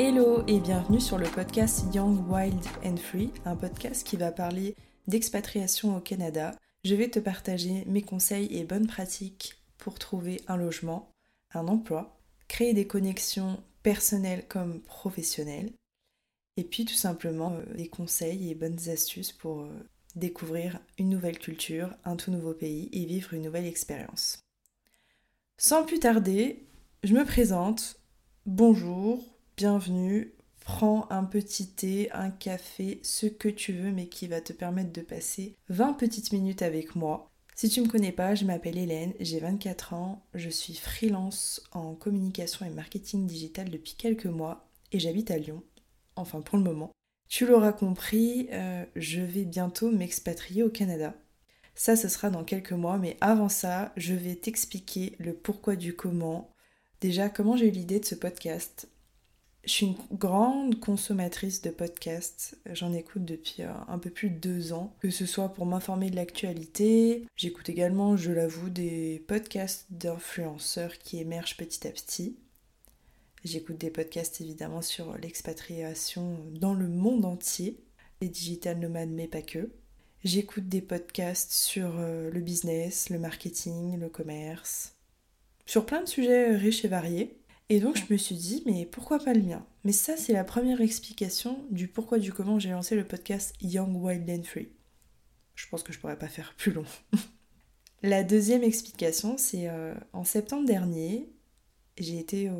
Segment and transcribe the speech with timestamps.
[0.00, 4.76] Hello et bienvenue sur le podcast Young, Wild and Free, un podcast qui va parler
[5.08, 6.54] d'expatriation au Canada.
[6.84, 11.10] Je vais te partager mes conseils et bonnes pratiques pour trouver un logement,
[11.52, 15.72] un emploi, créer des connexions personnelles comme professionnelles,
[16.56, 21.40] et puis tout simplement euh, des conseils et bonnes astuces pour euh, découvrir une nouvelle
[21.40, 24.44] culture, un tout nouveau pays et vivre une nouvelle expérience.
[25.56, 26.68] Sans plus tarder,
[27.02, 28.00] je me présente.
[28.46, 30.32] Bonjour, bienvenue.
[30.60, 34.92] Prends un petit thé, un café, ce que tu veux, mais qui va te permettre
[34.92, 37.32] de passer 20 petites minutes avec moi.
[37.56, 41.60] Si tu ne me connais pas, je m'appelle Hélène, j'ai 24 ans, je suis freelance
[41.72, 45.64] en communication et marketing digital depuis quelques mois et j'habite à Lyon,
[46.14, 46.92] enfin pour le moment.
[47.28, 51.14] Tu l'auras compris, euh, je vais bientôt m'expatrier au Canada.
[51.74, 55.96] Ça, ce sera dans quelques mois, mais avant ça, je vais t'expliquer le pourquoi du
[55.96, 56.54] comment.
[57.00, 58.88] Déjà, comment j'ai eu l'idée de ce podcast?
[59.68, 62.56] Je suis une grande consommatrice de podcasts.
[62.72, 66.08] J'en écoute depuis euh, un peu plus de deux ans, que ce soit pour m'informer
[66.08, 67.26] de l'actualité.
[67.36, 72.38] J'écoute également, je l'avoue, des podcasts d'influenceurs qui émergent petit à petit.
[73.44, 77.78] J'écoute des podcasts évidemment sur l'expatriation dans le monde entier,
[78.22, 79.70] les digital nomades mais pas que.
[80.24, 84.94] J'écoute des podcasts sur euh, le business, le marketing, le commerce,
[85.66, 87.37] sur plein de sujets riches et variés.
[87.70, 89.66] Et donc je me suis dit, mais pourquoi pas le mien?
[89.84, 93.94] Mais ça, c'est la première explication du pourquoi du comment j'ai lancé le podcast Young,
[93.94, 94.70] Wild and Free.
[95.54, 96.86] Je pense que je pourrais pas faire plus long.
[98.02, 101.28] la deuxième explication, c'est euh, en septembre dernier,
[101.98, 102.50] j'ai été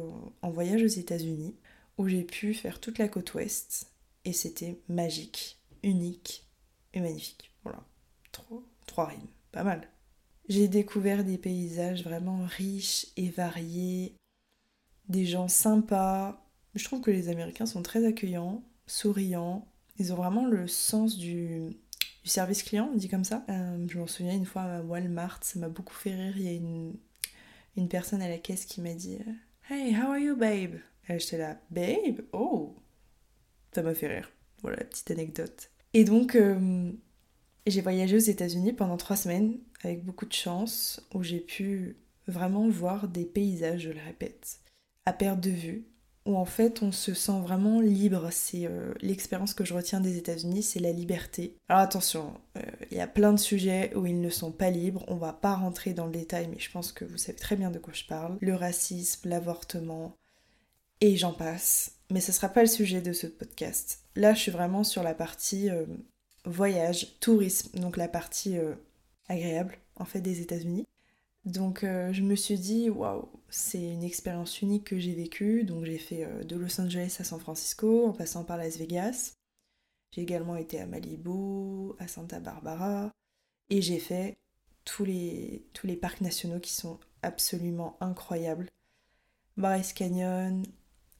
[0.42, 1.54] en voyage aux États-Unis
[1.96, 3.90] où j'ai pu faire toute la côte ouest
[4.24, 6.46] et c'était magique, unique
[6.92, 7.52] et magnifique.
[7.62, 7.84] Voilà,
[8.32, 9.88] Trop, trois rimes, pas mal.
[10.48, 14.14] J'ai découvert des paysages vraiment riches et variés,
[15.08, 16.44] des gens sympas.
[16.74, 19.66] Je trouve que les Américains sont très accueillants, souriants.
[19.98, 21.76] Ils ont vraiment le sens du,
[22.24, 23.44] service client, on dit comme ça.
[23.48, 26.34] Euh, je m'en souviens une fois à Walmart, ça m'a beaucoup fait rire.
[26.36, 29.18] Il y a une, personne à la caisse qui m'a dit
[29.70, 30.76] Hey, how are you, babe
[31.08, 32.22] Et j'étais là, babe?
[32.32, 32.76] Oh
[33.72, 34.30] Ça m'a fait rire.
[34.62, 35.70] Voilà, petite anecdote.
[35.94, 36.92] Et donc, euh,
[37.66, 41.96] j'ai voyagé aux États-Unis pendant trois semaines avec beaucoup de chance, où j'ai pu
[42.26, 44.58] vraiment voir des paysages, je le répète,
[45.08, 45.86] à perte de vue,
[46.26, 48.28] où en fait on se sent vraiment libre.
[48.30, 51.56] C'est euh, l'expérience que je retiens des États-Unis, c'est la liberté.
[51.68, 52.60] Alors attention, euh,
[52.90, 55.04] il y a plein de sujets où ils ne sont pas libres.
[55.08, 57.70] On va pas rentrer dans le détail, mais je pense que vous savez très bien
[57.70, 58.36] de quoi je parle.
[58.40, 60.14] Le racisme, l'avortement,
[61.00, 61.92] et j'en passe.
[62.10, 64.00] Mais ce sera pas le sujet de ce podcast.
[64.14, 65.86] Là, je suis vraiment sur la partie euh,
[66.44, 68.56] voyage, tourisme, donc la partie
[69.28, 70.86] agréable en fait des États-Unis.
[71.48, 75.64] Donc euh, je me suis dit, waouh, c'est une expérience unique que j'ai vécue.
[75.64, 79.32] Donc j'ai fait euh, de Los Angeles à San Francisco en passant par Las Vegas.
[80.12, 83.10] J'ai également été à Malibu, à Santa Barbara.
[83.70, 84.36] Et j'ai fait
[84.84, 88.68] tous les, tous parcs nationaux qui sont absolument incroyables.
[89.56, 90.62] Bryce Canyon,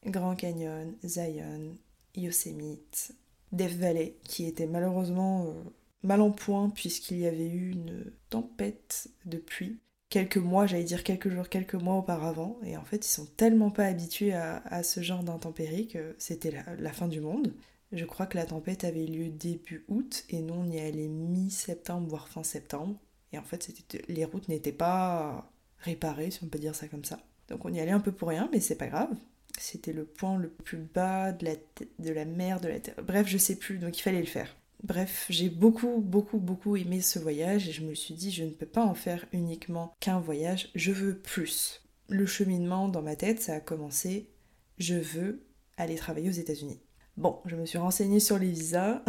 [0.05, 1.75] Grand Canyon, Zion,
[2.15, 3.15] Yosemite,
[3.51, 5.63] Death Valley, qui était malheureusement euh,
[6.03, 11.03] mal en point puisqu'il y avait eu une tempête de pluie quelques mois, j'allais dire
[11.03, 12.59] quelques jours, quelques mois auparavant.
[12.63, 16.91] Et en fait, ils sont tellement pas habitués à, ce genre d'intempéries que c'était la,
[16.91, 17.53] fin du monde.
[17.91, 22.07] Je crois que la tempête avait lieu début août et nous on y allait mi-septembre,
[22.07, 22.95] voire fin septembre.
[23.33, 23.69] Et en fait,
[24.07, 27.19] les routes n'étaient pas réparées, si on peut dire ça comme ça.
[27.47, 29.09] Donc on y allait un peu pour rien, mais c'est pas grave.
[29.57, 31.55] C'était le point le plus bas de la,
[31.99, 32.95] de la mer, de la terre.
[33.03, 34.55] Bref, je sais plus, donc il fallait le faire.
[34.83, 38.51] Bref, j'ai beaucoup, beaucoup, beaucoup aimé ce voyage et je me suis dit, je ne
[38.51, 41.83] peux pas en faire uniquement qu'un voyage, je veux plus.
[42.07, 44.29] Le cheminement dans ma tête, ça a commencé,
[44.77, 45.45] je veux
[45.77, 46.79] aller travailler aux États-Unis.
[47.17, 49.03] Bon, je me suis renseignée sur les visas.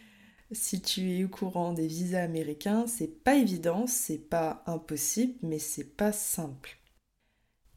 [0.52, 5.60] si tu es au courant des visas américains, c'est pas évident, c'est pas impossible, mais
[5.60, 6.78] c'est pas simple.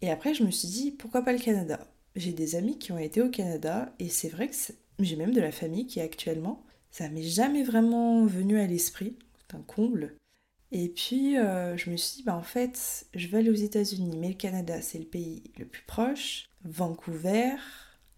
[0.01, 1.87] Et après, je me suis dit, pourquoi pas le Canada?
[2.15, 4.55] J'ai des amis qui ont été au Canada et c'est vrai que
[4.99, 9.17] j'ai même de la famille qui est actuellement ça m'est jamais vraiment venu à l'esprit,
[9.37, 10.15] c'est un comble.
[10.71, 14.17] Et puis euh, je me suis dit, bah en fait, je vais aller aux États-Unis,
[14.17, 16.49] mais le Canada, c'est le pays le plus proche.
[16.63, 17.55] Vancouver,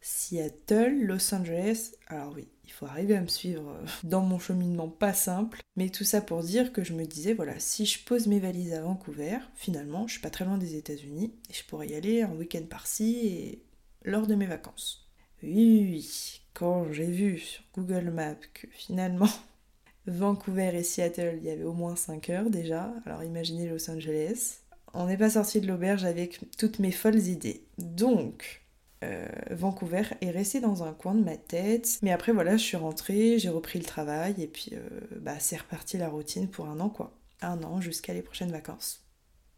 [0.01, 1.91] Seattle, Los Angeles.
[2.07, 5.89] Alors oui, il faut arriver à me suivre euh, dans mon cheminement pas simple, mais
[5.89, 8.81] tout ça pour dire que je me disais, voilà, si je pose mes valises à
[8.81, 12.31] Vancouver, finalement, je suis pas très loin des États-Unis, et je pourrais y aller un
[12.31, 13.63] week-end par-ci et
[14.03, 15.08] lors de mes vacances.
[15.41, 19.29] Oui, oui, quand j'ai vu sur Google Maps que finalement
[20.07, 24.59] Vancouver et Seattle, il y avait au moins 5 heures déjà, alors imaginez Los Angeles.
[24.93, 27.63] On n'est pas sorti de l'auberge avec toutes mes folles idées.
[27.77, 28.63] Donc,
[29.03, 31.99] euh, Vancouver est resté dans un coin de ma tête.
[32.01, 34.89] Mais après, voilà, je suis rentrée, j'ai repris le travail et puis euh,
[35.21, 37.13] bah, c'est reparti la routine pour un an, quoi.
[37.41, 39.05] Un an jusqu'à les prochaines vacances.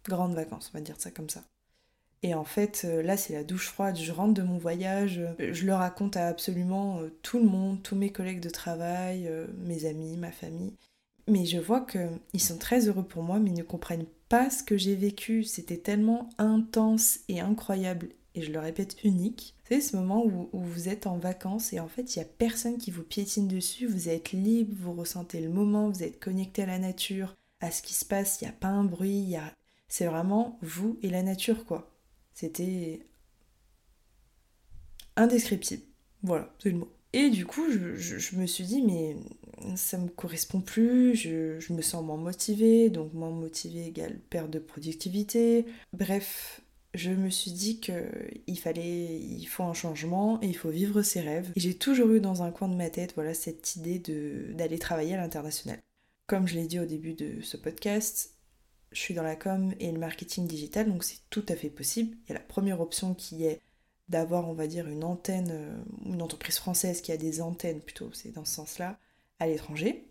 [0.06, 1.44] Grandes vacances, on va dire ça comme ça.
[2.24, 3.98] Et en fait, euh, là, c'est la douche froide.
[3.98, 8.12] Je rentre de mon voyage, je le raconte à absolument tout le monde, tous mes
[8.12, 10.74] collègues de travail, mes amis, ma famille.
[11.28, 14.64] Mais je vois qu'ils sont très heureux pour moi, mais ils ne comprennent pas ce
[14.64, 15.44] que j'ai vécu.
[15.44, 19.56] C'était tellement intense et incroyable et je le répète, unique.
[19.68, 22.78] C'est ce moment où, vous êtes en vacances et en fait, il n'y a personne
[22.78, 26.68] qui vous piétine dessus, vous êtes libre, vous ressentez le moment, vous êtes connecté à
[26.68, 29.54] la nature, à ce qui se passe, il n'y a pas un bruit, a...
[29.88, 31.91] c'est vraiment vous et la nature, quoi.
[32.42, 33.06] C'était
[35.16, 35.84] indescriptible.
[36.24, 36.92] Voilà, c'est le mot.
[37.14, 39.16] Et du coup, je, me suis dit, mais
[39.76, 44.58] ça me correspond plus, je, me sens moins motivée, donc moins motivée égale perte de
[44.58, 45.68] productivité.
[45.94, 46.62] Bref,
[46.96, 51.22] je me suis dit qu'il fallait, il faut un changement et il faut vivre ses
[51.22, 51.52] rêves.
[51.56, 54.00] Et j'ai toujours eu dans un coin de ma tête, voilà, cette idée
[54.56, 55.78] d'aller travailler à l'international.
[56.26, 58.34] Comme je l'ai dit au début de ce podcast,
[58.92, 62.16] je suis dans la com et le marketing digital, donc c'est tout à fait possible.
[62.26, 63.62] Il y a la première option qui est
[64.10, 68.10] d'avoir, on va dire, une antenne, euh, une entreprise française qui a des antennes plutôt,
[68.14, 69.00] c'est dans ce sens-là,
[69.40, 70.06] à l'étranger.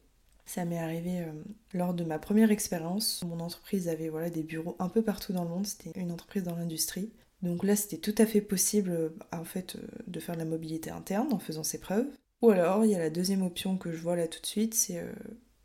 [0.47, 1.33] Ça m'est arrivé euh,
[1.75, 3.23] lors de ma première expérience.
[3.27, 5.67] Mon entreprise avait voilà, des bureaux un peu partout dans le monde.
[5.67, 7.13] C'était une entreprise dans l'industrie.
[7.43, 9.77] Donc là, c'était tout à fait possible euh, en fait
[10.07, 12.09] de faire de la mobilité interne en faisant ses preuves.
[12.43, 14.73] Ou alors, il y a la deuxième option que je vois là tout de suite,
[14.73, 15.05] c'est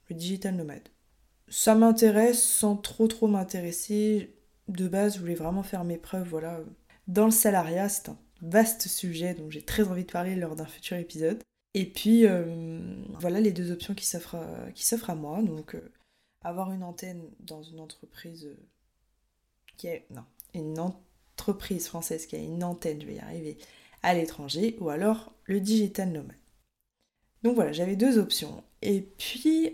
[0.10, 0.90] le digital nomade.
[1.48, 4.36] Ça m'intéresse sans trop trop m'intéresser.
[4.68, 6.28] De base, je voulais vraiment faire mes preuves.
[6.28, 6.60] Voilà,
[7.08, 10.66] dans le salariat, c'est un vaste sujet dont j'ai très envie de parler lors d'un
[10.66, 11.42] futur épisode.
[11.74, 15.42] Et puis, euh, voilà les deux options qui s'offrent à, à moi.
[15.44, 15.92] Donc, euh,
[16.42, 18.58] avoir une antenne dans une entreprise euh,
[19.78, 20.08] qui est...
[20.10, 23.58] Non, une entreprise française qui a une antenne, je vais y arriver,
[24.04, 26.38] à l'étranger, ou alors le digital nomade.
[27.44, 28.64] Donc voilà, j'avais deux options.
[28.82, 29.74] Et puis,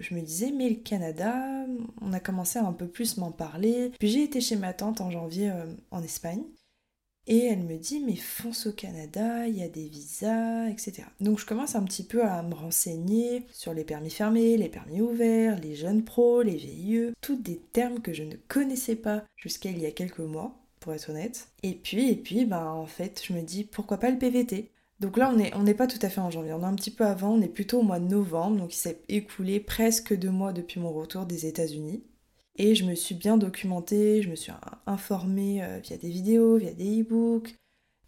[0.00, 1.66] je me disais, mais le Canada,
[2.00, 3.92] on a commencé à un peu plus m'en parler.
[3.98, 5.52] Puis j'ai été chez ma tante en janvier
[5.90, 6.42] en Espagne.
[7.26, 11.04] Et elle me dit, mais fonce au Canada, il y a des visas, etc.
[11.20, 15.00] Donc je commence un petit peu à me renseigner sur les permis fermés, les permis
[15.00, 19.70] ouverts, les jeunes pros, les VIE, tous des termes que je ne connaissais pas jusqu'à
[19.70, 21.48] il y a quelques mois, pour être honnête.
[21.62, 25.16] Et puis, et puis, ben en fait, je me dis, pourquoi pas le PVT donc
[25.16, 27.06] là, on n'est on pas tout à fait en janvier, on est un petit peu
[27.06, 30.52] avant, on est plutôt au mois de novembre, donc il s'est écoulé presque deux mois
[30.52, 32.04] depuis mon retour des États-Unis.
[32.56, 34.52] Et je me suis bien documentée, je me suis
[34.86, 37.54] informée euh, via des vidéos, via des e-books,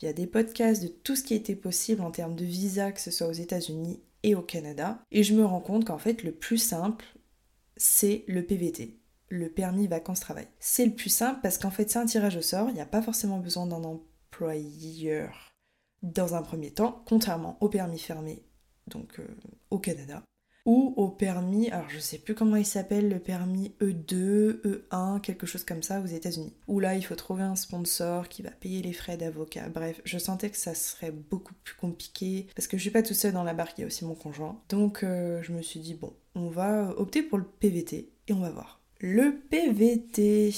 [0.01, 3.11] via des podcasts de tout ce qui était possible en termes de visa, que ce
[3.11, 5.03] soit aux États-Unis et au Canada.
[5.11, 7.07] Et je me rends compte qu'en fait, le plus simple,
[7.79, 8.99] c'est le PVT,
[9.31, 10.49] le permis vacances-travail.
[10.59, 12.87] C'est le plus simple parce qu'en fait, c'est un tirage au sort, il n'y a
[12.87, 15.52] pas forcément besoin d'un employeur
[16.03, 18.45] dans un premier temps, contrairement au permis fermé,
[18.89, 19.27] donc euh,
[19.71, 20.23] au Canada
[20.65, 25.47] ou au permis, alors je sais plus comment il s'appelle, le permis E2, E1, quelque
[25.47, 26.55] chose comme ça aux États-Unis.
[26.69, 29.69] Où là, il faut trouver un sponsor qui va payer les frais d'avocat.
[29.69, 33.15] Bref, je sentais que ça serait beaucoup plus compliqué parce que je suis pas tout
[33.15, 34.61] seul dans la barque, il y a aussi mon conjoint.
[34.69, 38.41] Donc euh, je me suis dit, bon, on va opter pour le PVT et on
[38.41, 38.81] va voir.
[39.01, 40.55] Le PVT,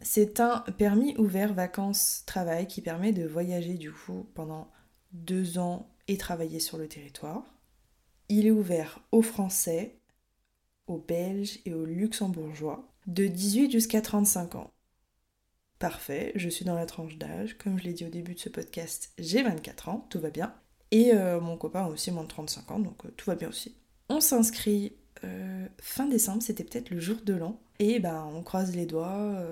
[0.00, 4.70] c'est un permis ouvert vacances-travail qui permet de voyager du coup pendant
[5.12, 7.44] deux ans et travailler sur le territoire.
[8.28, 9.98] Il est ouvert aux Français,
[10.86, 14.70] aux Belges et aux Luxembourgeois de 18 jusqu'à 35 ans.
[15.78, 17.58] Parfait, je suis dans la tranche d'âge.
[17.58, 20.54] Comme je l'ai dit au début de ce podcast, j'ai 24 ans, tout va bien.
[20.92, 23.48] Et euh, mon copain a aussi moins de 35 ans, donc euh, tout va bien
[23.48, 23.74] aussi.
[24.08, 24.92] On s'inscrit
[25.24, 27.60] euh, fin décembre, c'était peut-être le jour de l'an.
[27.78, 29.42] Et ben on croise les doigts,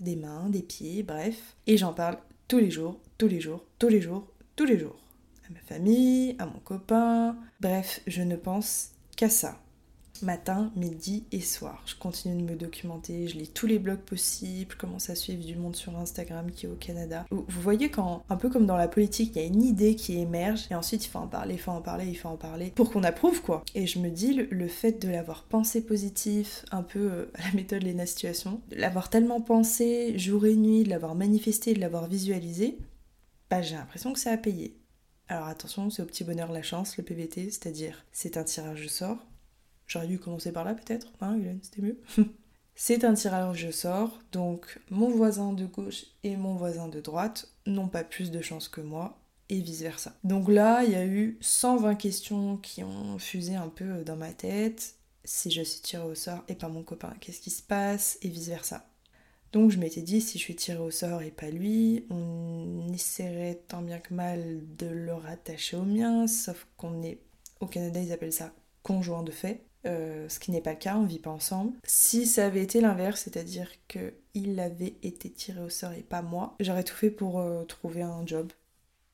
[0.00, 1.56] des mains, des pieds, bref.
[1.66, 2.16] Et j'en parle
[2.48, 4.96] tous les jours, tous les jours, tous les jours, tous les jours
[5.48, 7.36] à ma famille, à mon copain.
[7.60, 9.60] Bref, je ne pense qu'à ça.
[10.22, 11.82] Matin, midi et soir.
[11.84, 15.44] Je continue de me documenter, je lis tous les blogs possibles, je commence à suivre
[15.44, 17.26] du monde sur Instagram qui est au Canada.
[17.30, 20.18] Vous voyez quand, un peu comme dans la politique, il y a une idée qui
[20.18, 22.72] émerge et ensuite il faut en parler, il faut en parler, il faut en parler
[22.74, 23.62] pour qu'on approuve quoi.
[23.74, 27.52] Et je me dis, le, fait de l'avoir pensé positif, un peu euh, à la
[27.52, 32.08] méthode Lena Situation, de l'avoir tellement pensé jour et nuit, de l'avoir manifesté, de l'avoir
[32.08, 32.78] visualisé,
[33.50, 34.78] bah j'ai l'impression que ça a payé.
[35.28, 38.88] Alors attention, c'est au petit bonheur la chance, le PVT, c'est-à-dire c'est un tirage au
[38.88, 39.18] sort.
[39.86, 42.00] J'aurais dû commencer par là peut-être, hein Hélène, c'était mieux.
[42.74, 47.48] c'est un tirage au sort, donc mon voisin de gauche et mon voisin de droite
[47.66, 50.14] n'ont pas plus de chance que moi, et vice-versa.
[50.24, 54.32] Donc là, il y a eu 120 questions qui ont fusé un peu dans ma
[54.32, 54.94] tête.
[55.24, 58.28] Si je suis tirée au sort et pas mon copain, qu'est-ce qui se passe Et
[58.28, 58.86] vice-versa.
[59.56, 63.62] Donc je m'étais dit, si je suis tirée au sort et pas lui, on essaierait
[63.68, 67.22] tant bien que mal de le rattacher au mien, sauf qu'on est...
[67.60, 69.64] Au Canada, ils appellent ça conjoint de fait.
[69.86, 71.72] Euh, ce qui n'est pas le cas, on vit pas ensemble.
[71.84, 76.54] Si ça avait été l'inverse, c'est-à-dire qu'il avait été tiré au sort et pas moi,
[76.60, 78.52] j'aurais tout fait pour euh, trouver un job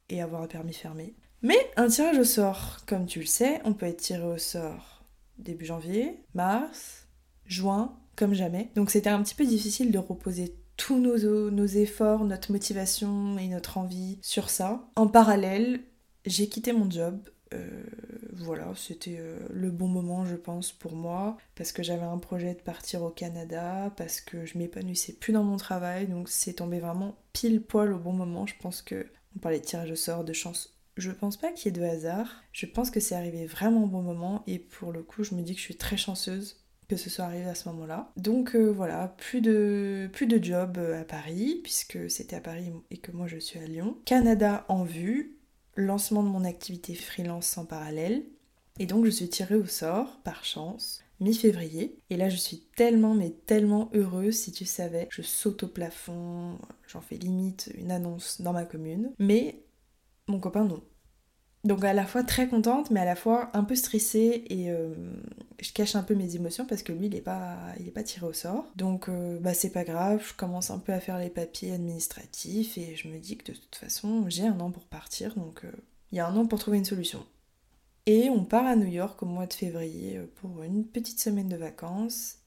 [0.08, 1.14] et avoir un permis fermé.
[1.42, 5.04] Mais un tirage au sort, comme tu le sais, on peut être tiré au sort
[5.38, 7.06] début janvier, mars,
[7.46, 8.70] juin, comme jamais.
[8.74, 13.48] Donc c'était un petit peu difficile de reposer tous nos, nos efforts, notre motivation et
[13.48, 14.88] notre envie sur ça.
[14.96, 15.80] En parallèle,
[16.26, 17.20] j'ai quitté mon job.
[17.54, 17.84] Euh,
[18.32, 22.54] voilà, c'était euh, le bon moment, je pense, pour moi, parce que j'avais un projet
[22.54, 26.80] de partir au Canada, parce que je m'épanouissais plus dans mon travail, donc c'est tombé
[26.80, 28.46] vraiment pile poil au bon moment.
[28.46, 30.78] Je pense que on parlait de tirage au sort, de chance.
[30.96, 32.42] Je pense pas qu'il y ait de hasard.
[32.52, 35.42] Je pense que c'est arrivé vraiment au bon moment, et pour le coup, je me
[35.42, 36.61] dis que je suis très chanceuse
[36.92, 38.12] que ce soit arrivé à ce moment-là.
[38.18, 42.70] Donc euh, voilà, plus de, plus de job euh, à Paris, puisque c'était à Paris
[42.90, 43.96] et que moi je suis à Lyon.
[44.04, 45.38] Canada en vue,
[45.74, 48.24] lancement de mon activité freelance en parallèle.
[48.78, 51.96] Et donc je suis tirée au sort, par chance, mi-février.
[52.10, 55.08] Et là je suis tellement, mais tellement heureuse, si tu savais.
[55.10, 59.12] Je saute au plafond, j'en fais limite une annonce dans ma commune.
[59.18, 59.64] Mais
[60.28, 60.82] mon copain non.
[61.64, 64.92] Donc à la fois très contente, mais à la fois un peu stressée et euh,
[65.60, 68.02] je cache un peu mes émotions parce que lui il est pas, il est pas
[68.02, 68.66] tiré au sort.
[68.74, 72.78] Donc euh, bah c'est pas grave, je commence un peu à faire les papiers administratifs
[72.78, 75.70] et je me dis que de toute façon j'ai un an pour partir, donc euh,
[76.10, 77.24] il y a un an pour trouver une solution.
[78.06, 81.56] Et on part à New York au mois de février pour une petite semaine de
[81.56, 82.38] vacances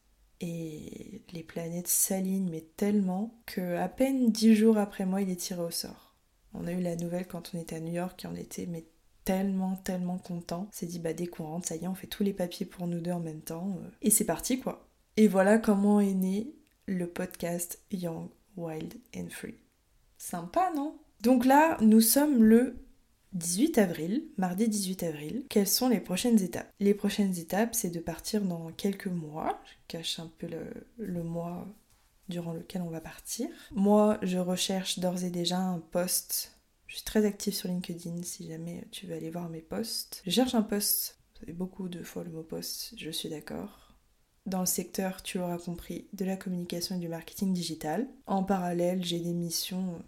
[0.42, 5.38] et les planètes s'alignent mais tellement que à peine dix jours après moi il est
[5.38, 6.14] tiré au sort.
[6.54, 8.84] On a eu la nouvelle quand on était à New York et on était mais
[9.26, 10.70] tellement, tellement content.
[10.72, 13.02] C'est dit, bah dès qu'on ça y est, on fait tous les papiers pour nous
[13.02, 13.78] deux en même temps.
[13.84, 14.88] Euh, et c'est parti, quoi.
[15.18, 16.54] Et voilà comment est né
[16.86, 19.56] le podcast Young, Wild and Free.
[20.18, 20.98] Sympa, non?
[21.22, 22.78] Donc là, nous sommes le
[23.34, 25.46] 18 avril, mardi 18 avril.
[25.50, 26.72] Quelles sont les prochaines étapes?
[26.80, 29.60] Les prochaines étapes, c'est de partir dans quelques mois.
[29.66, 30.66] Je cache un peu le,
[30.98, 31.68] le mois
[32.30, 33.48] durant lequel on va partir.
[33.72, 36.55] Moi, je recherche d'ores et déjà un poste
[36.88, 40.22] je suis très active sur LinkedIn si jamais tu veux aller voir mes posts.
[40.26, 43.94] Je cherche un poste, ça fait beaucoup de fois le mot poste, je suis d'accord.
[44.46, 48.08] Dans le secteur, tu l'auras compris, de la communication et du marketing digital.
[48.28, 50.04] En parallèle, j'ai des missions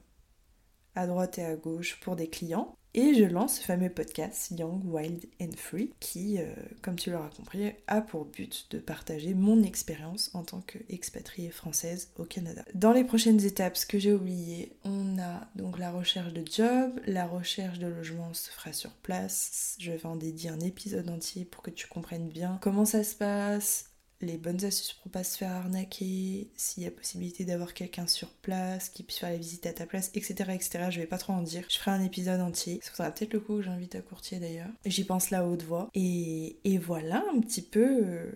[0.93, 2.75] à droite et à gauche pour des clients.
[2.99, 6.51] Et je lance ce fameux podcast Young, Wild and Free qui, euh,
[6.81, 12.09] comme tu l'auras compris, a pour but de partager mon expérience en tant qu'expatriée française
[12.17, 12.65] au Canada.
[12.73, 16.99] Dans les prochaines étapes, ce que j'ai oublié, on a donc la recherche de job,
[17.05, 19.75] la recherche de logement se fera sur place.
[19.79, 23.13] Je vais en dédier un épisode entier pour que tu comprennes bien comment ça se
[23.13, 28.07] passe, les bonnes astuces pour pas se faire arnaquer, s'il y a possibilité d'avoir quelqu'un
[28.07, 30.87] sur place qui puisse faire la visite à ta place, etc., etc.
[30.89, 31.65] Je vais pas trop en dire.
[31.69, 32.79] Je ferai un épisode entier.
[32.83, 34.69] Ça sera peut-être le coup que j'invite à courtier d'ailleurs.
[34.85, 35.89] J'y pense là haute voix.
[35.93, 38.31] Et, et voilà un petit peu euh,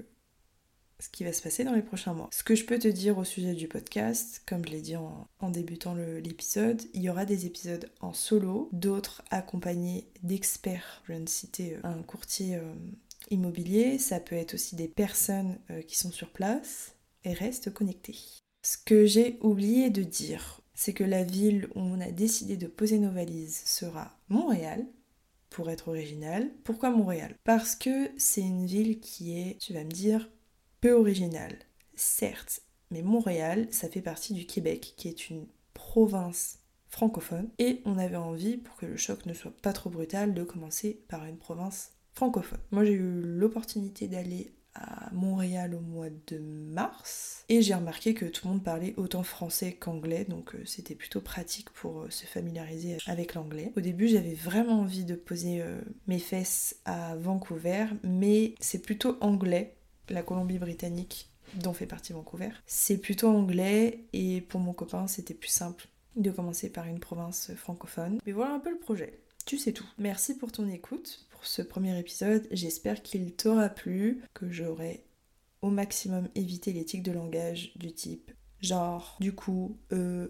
[1.02, 2.30] ce qui va se passer dans les prochains mois.
[2.32, 5.28] Ce que je peux te dire au sujet du podcast, comme je l'ai dit en,
[5.50, 11.02] débutant l'épisode, il y aura des épisodes en solo, d'autres accompagnés d'experts.
[11.06, 12.74] Je viens de citer euh, un courtier euh,
[13.32, 18.18] immobilier, ça peut être aussi des personnes euh, qui sont sur place et restent connectées.
[18.64, 22.68] Ce que j'ai oublié de dire, c'est que la ville où on a décidé de
[22.68, 24.86] poser nos valises sera Montréal,
[25.52, 26.50] pour être original.
[26.64, 27.36] Pourquoi Montréal?
[27.44, 30.28] Parce que c'est une ville qui est, tu vas me dire,
[30.80, 31.60] peu originale.
[31.94, 35.46] Certes, mais Montréal, ça fait partie du Québec, qui est une
[35.76, 40.34] province francophone, et on avait envie, pour que le choc ne soit pas trop brutal,
[40.34, 41.92] de commencer par une province
[42.72, 48.26] Moi j'ai eu l'opportunité d'aller à Montréal au mois de mars et j'ai remarqué que
[48.26, 52.26] tout le monde parlait autant français qu'anglais donc euh, c'était plutôt pratique pour euh, se
[52.26, 53.74] familiariser avec l'anglais.
[53.76, 59.18] Au début j'avais vraiment envie de poser euh, mes fesses à Vancouver mais c'est plutôt
[59.20, 59.76] anglais,
[60.10, 62.52] la Colombie-Britannique dont fait partie Vancouver.
[62.66, 67.52] C'est plutôt anglais et pour mon copain c'était plus simple de commencer par une province
[67.56, 68.20] francophone.
[68.26, 69.20] Mais voilà un peu le projet.
[69.46, 69.88] Tu sais tout.
[69.98, 72.48] Merci pour ton écoute ce premier épisode.
[72.52, 75.06] J'espère qu'il t'aura plu, que j'aurai
[75.62, 78.32] au maximum évité l'éthique de langage du type
[78.62, 80.28] genre, du coup, euh,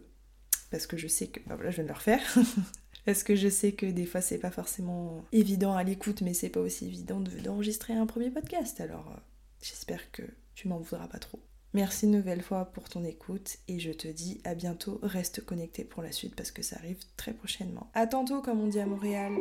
[0.72, 1.40] parce que je sais que.
[1.48, 2.22] Bah voilà, je viens de le refaire.
[3.06, 6.50] parce que je sais que des fois c'est pas forcément évident à l'écoute, mais c'est
[6.50, 8.80] pas aussi évident d'enregistrer un premier podcast.
[8.82, 9.20] Alors euh,
[9.62, 10.24] j'espère que
[10.56, 11.40] tu m'en voudras pas trop.
[11.74, 15.00] Merci une nouvelle fois pour ton écoute et je te dis à bientôt.
[15.04, 17.90] Reste connecté pour la suite parce que ça arrive très prochainement.
[17.94, 19.32] À tantôt, comme on dit à Montréal.